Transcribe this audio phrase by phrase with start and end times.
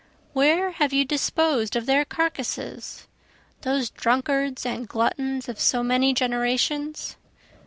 [0.33, 3.05] Where have you disposed of their carcasses?
[3.61, 7.17] Those drunkards and gluttons of so many generations?